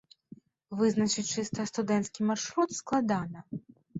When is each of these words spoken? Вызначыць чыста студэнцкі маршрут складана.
Вызначыць 0.79 1.25
чыста 1.41 1.67
студэнцкі 1.71 2.19
маршрут 2.31 2.75
складана. 2.81 3.39